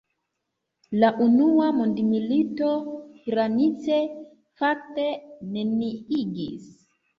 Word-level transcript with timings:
La 1.03 1.11
unua 1.25 1.67
mondmilito 1.79 2.71
Hranice 3.27 4.01
fakte 4.63 5.09
neniigis. 5.55 6.69